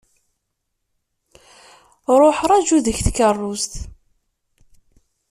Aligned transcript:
Ṛuḥ 2.21 2.37
ṛaju 2.49 2.77
deg 2.85 2.97
tkeṛṛust. 3.05 3.73